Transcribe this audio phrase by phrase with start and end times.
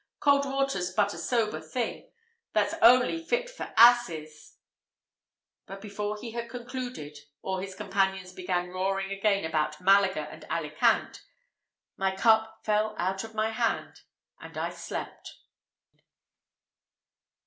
[0.19, 2.09] Cold water's but a sober thing,
[2.53, 4.57] That's only fit for asses
[5.67, 11.21] "But before he had concluded, or his companions began roaring again about Malaga and Alicant,
[11.97, 14.01] my cup fell out of my hand,
[14.39, 15.35] and I slept.